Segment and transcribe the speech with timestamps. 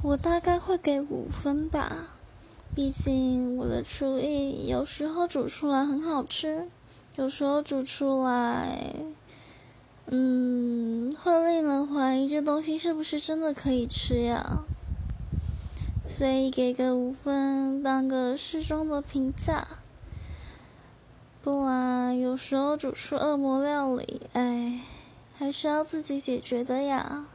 [0.00, 2.06] 我大概会给五分吧，
[2.74, 6.68] 毕竟我的厨艺有时候煮出来很好吃，
[7.16, 8.94] 有时候煮出来
[10.06, 14.60] 嗯，会令人怀疑这东西是不是真的可以吃呀。
[16.06, 19.66] 所以给个五分，当个适中的评价。
[21.42, 24.80] 不然有时候煮出恶魔料理，哎，
[25.36, 27.26] 还是要自己解决的呀。